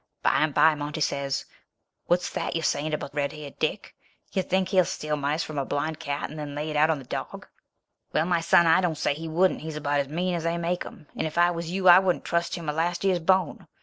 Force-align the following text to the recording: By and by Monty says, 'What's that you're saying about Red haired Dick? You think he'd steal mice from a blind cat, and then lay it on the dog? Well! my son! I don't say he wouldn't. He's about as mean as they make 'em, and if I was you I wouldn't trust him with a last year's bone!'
By 0.23 0.33
and 0.37 0.51
by 0.51 0.73
Monty 0.73 0.99
says, 0.99 1.45
'What's 2.07 2.31
that 2.31 2.55
you're 2.55 2.63
saying 2.63 2.91
about 2.95 3.13
Red 3.13 3.33
haired 3.33 3.59
Dick? 3.59 3.93
You 4.33 4.41
think 4.41 4.69
he'd 4.69 4.87
steal 4.87 5.15
mice 5.15 5.43
from 5.43 5.59
a 5.59 5.63
blind 5.63 5.99
cat, 5.99 6.31
and 6.31 6.39
then 6.39 6.55
lay 6.55 6.71
it 6.71 6.75
on 6.77 6.97
the 6.97 7.05
dog? 7.05 7.47
Well! 8.11 8.25
my 8.25 8.41
son! 8.41 8.65
I 8.65 8.81
don't 8.81 8.97
say 8.97 9.13
he 9.13 9.27
wouldn't. 9.27 9.61
He's 9.61 9.75
about 9.77 9.99
as 9.99 10.07
mean 10.07 10.33
as 10.33 10.41
they 10.43 10.57
make 10.57 10.87
'em, 10.87 11.05
and 11.15 11.27
if 11.27 11.37
I 11.37 11.51
was 11.51 11.69
you 11.69 11.87
I 11.87 11.99
wouldn't 11.99 12.25
trust 12.25 12.55
him 12.55 12.65
with 12.65 12.73
a 12.73 12.77
last 12.79 13.03
year's 13.03 13.19
bone!' 13.19 13.67